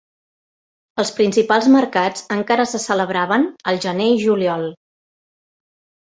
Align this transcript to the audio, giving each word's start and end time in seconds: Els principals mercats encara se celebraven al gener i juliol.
Els 1.01 1.09
principals 1.17 1.67
mercats 1.73 2.23
encara 2.35 2.65
se 2.71 2.81
celebraven 2.85 3.45
al 3.73 3.77
gener 3.83 4.07
i 4.13 4.17
juliol. 4.23 4.65